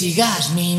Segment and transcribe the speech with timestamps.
[0.00, 0.69] sigas mi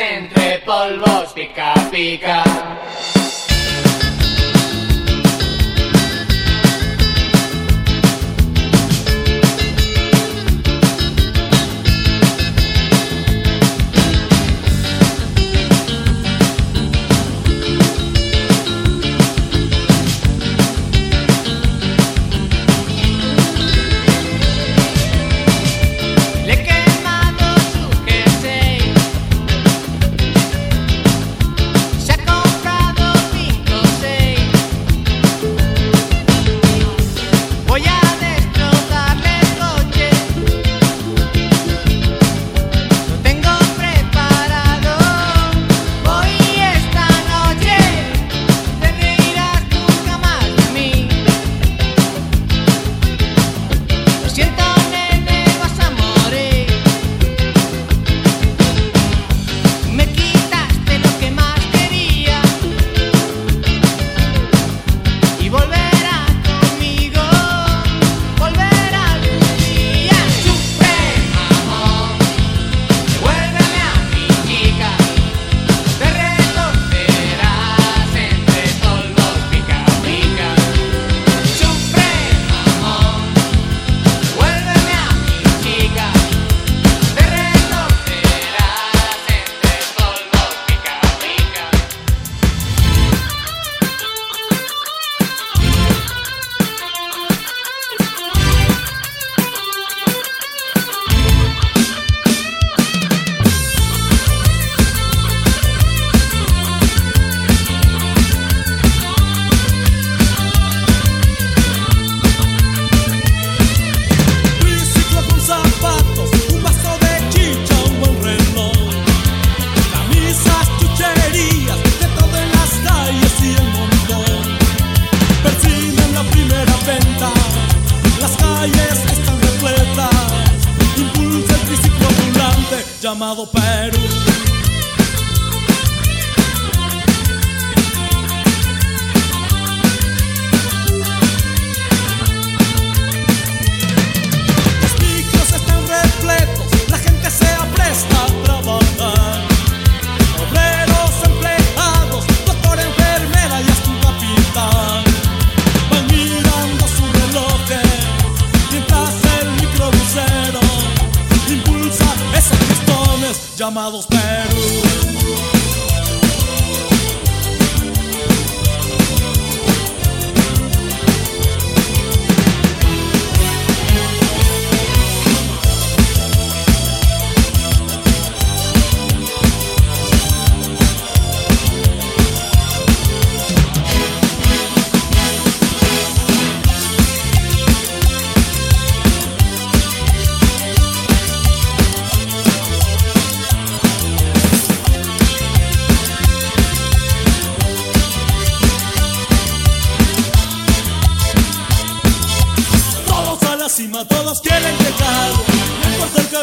[0.00, 2.42] entre polvos pica pica.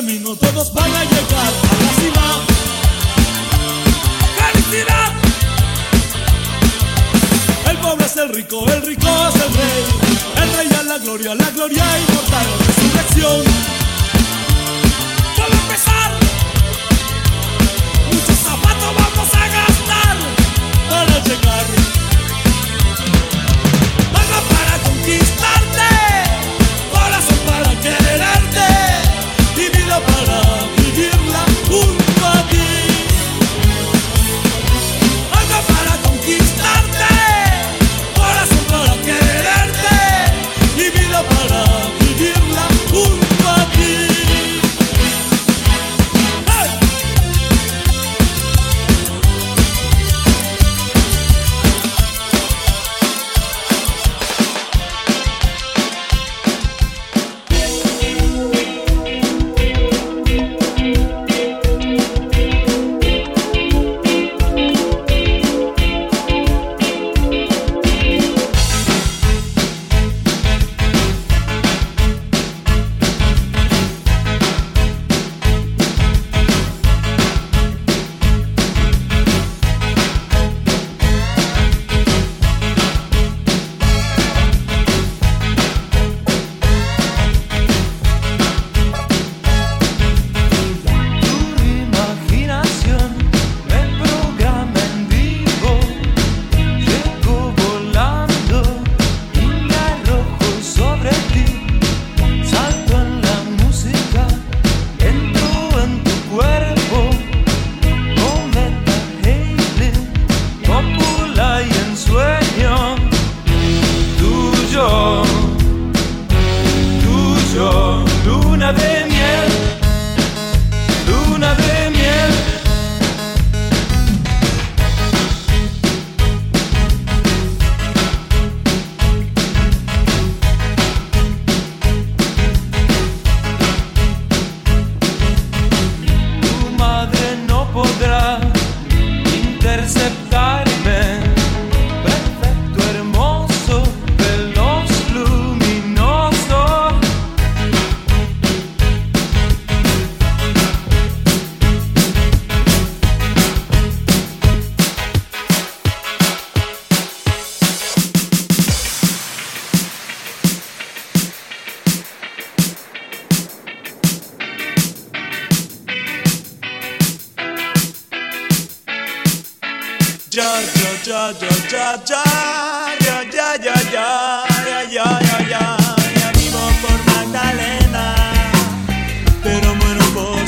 [0.06, 2.46] todos van a llegar a la cima.
[4.38, 5.14] ¡Felicidad!
[7.72, 9.84] El pobre es el rico, el rico es el rey.
[10.44, 13.85] El rey a la gloria, la gloria inmortal, resurrección.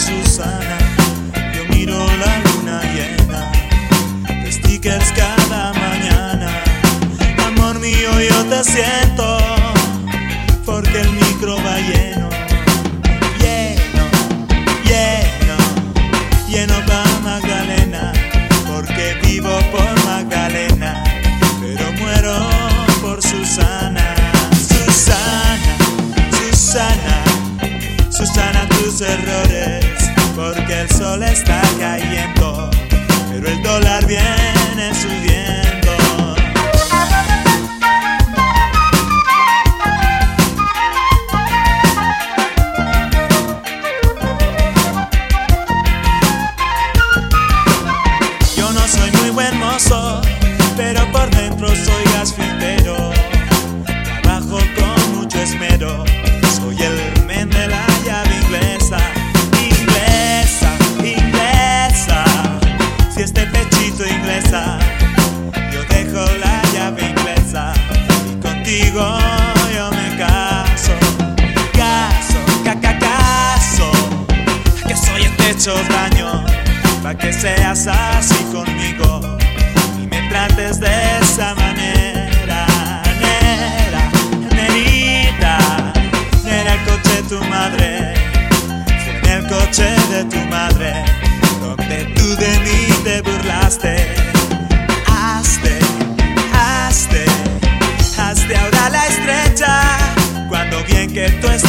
[0.08, 0.78] Susana,
[1.54, 3.52] yo miro la luna llena
[4.42, 6.64] de stickers cada mañana.
[7.46, 9.17] Amor mío, yo te siento.
[31.18, 32.70] sol está cayendo,
[33.32, 34.37] pero el dólar viene.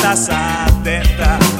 [0.09, 1.57] passa atenta.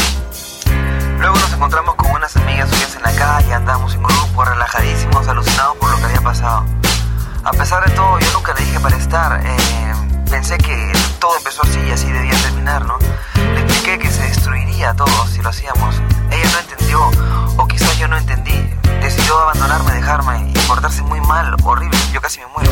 [1.19, 5.77] Luego nos encontramos con unas amigas suyas en la calle, andamos en grupo, relajadísimos, alucinados
[5.77, 6.65] por lo que había pasado.
[7.43, 9.41] A pesar de todo, yo nunca le dije para estar.
[9.43, 9.93] eh,
[10.29, 12.97] pensé que todo empezó así y así debía terminar, ¿no?
[13.35, 15.95] Le expliqué que se destruiría todo si lo hacíamos.
[16.31, 17.11] Ella no entendió,
[17.57, 18.69] o quizás yo no entendí.
[19.01, 21.97] Decidió abandonarme, dejarme y portarse muy mal, horrible.
[22.11, 22.71] Yo casi me muero.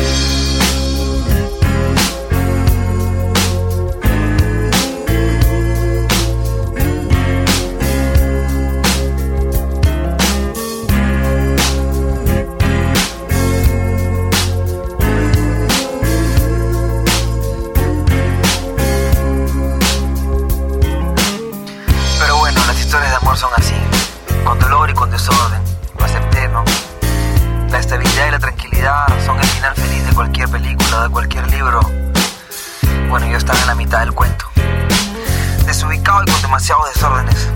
[25.18, 25.60] Desorden,
[25.98, 26.64] lo acepté, ¿no?
[27.70, 31.80] La estabilidad y la tranquilidad son el final feliz de cualquier película de cualquier libro.
[33.08, 34.46] Bueno, yo estaba en la mitad del cuento.
[35.66, 37.48] Desubicado y con demasiados desórdenes.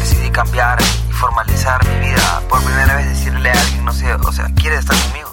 [0.00, 2.40] Decidí cambiar y formalizar mi vida.
[2.48, 5.25] Por primera vez decirle a alguien, no sé, o sea, ¿quieres estar conmigo?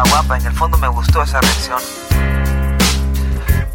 [0.00, 1.78] Guapa, en el fondo me gustó esa reacción.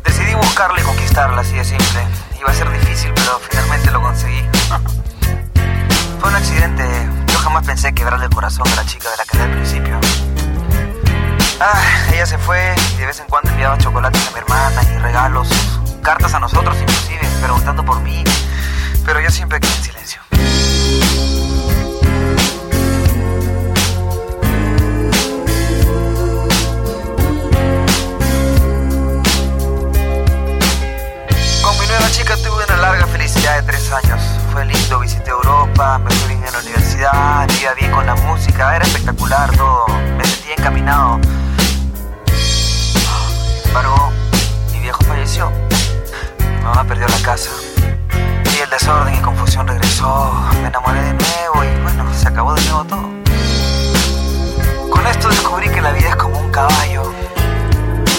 [0.03, 2.07] Decidí buscarla y conquistarla, así de simple.
[2.39, 4.41] Iba a ser difícil, pero finalmente lo conseguí.
[6.20, 6.84] Fue un accidente,
[7.28, 9.99] yo jamás pensé quebrarle el corazón a la chica de la que hablé al principio.
[11.59, 14.97] Ah, ella se fue y de vez en cuando enviaba chocolates a mi hermana y
[14.99, 15.49] regalos,
[16.03, 18.24] cartas a nosotros inclusive, preguntando por mí,
[19.05, 20.26] pero yo siempre quedé en silencio.
[33.58, 34.22] De tres años.
[34.51, 38.76] Fue lindo, visité Europa, me fui bien en la universidad, vivía bien con la música,
[38.76, 39.86] era espectacular todo,
[40.16, 41.20] me sentía encaminado.
[42.36, 44.12] Sin embargo,
[44.72, 45.51] mi viejo falleció.
[46.39, 47.49] Mi mamá perdió la casa.
[48.12, 50.34] Y el desorden y confusión regresó.
[50.62, 53.10] Me enamoré de nuevo y bueno, se acabó de nuevo todo.
[54.91, 57.12] Con esto descubrí que la vida es como un caballo.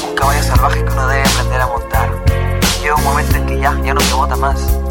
[0.04, 2.10] Un caballo salvaje que uno debe aprender a montar.
[2.80, 4.87] Llega un momento en que ya, ya no se bota más.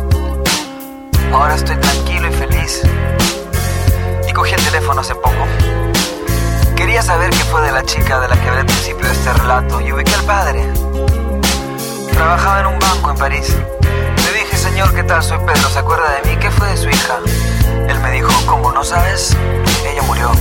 [1.33, 2.81] Ahora estoy tranquilo y feliz.
[4.27, 5.45] Y cogí el teléfono hace poco.
[6.75, 9.33] Quería saber qué fue de la chica de la que hablé al principio de este
[9.33, 10.65] relato y ubiqué al padre.
[12.13, 13.55] Trabajaba en un banco en París.
[14.25, 15.21] Le dije, señor ¿qué tal?
[15.23, 15.69] Soy Pedro.
[15.69, 16.37] ¿Se acuerda de mí?
[16.39, 17.19] ¿Qué fue de su hija?
[17.87, 19.35] Él me dijo, ¿cómo no sabes?
[19.85, 20.31] Ella murió.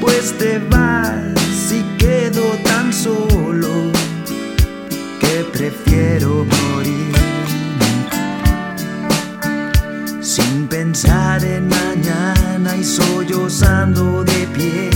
[0.00, 3.92] pues te vas y quedo tan solo
[5.20, 7.14] que prefiero morir
[10.20, 14.90] sin pensar en mañana y sollozando de pie.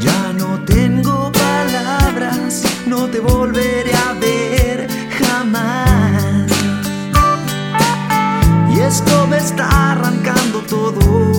[0.00, 4.88] Ya no tengo palabras, no te volveré a ver
[5.18, 6.50] jamás.
[8.74, 11.33] Y esto me está arrancando todo.